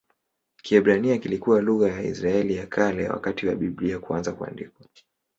[0.63, 4.87] Kiebrania kilikuwa lugha ya Israeli ya Kale wakati wa Biblia kuanza kuandikwa.